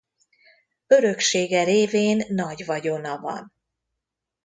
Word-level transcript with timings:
Öröksége 0.87 1.63
révén 1.63 2.25
nagy 2.29 2.65
vagyona 2.65 3.19
van. 3.19 3.53